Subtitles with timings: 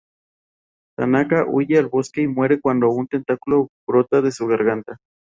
[0.97, 4.97] Tanaka huye al bosque y muere cuando un tentáculo brota de su garganta.